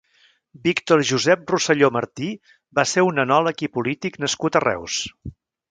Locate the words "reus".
4.71-5.03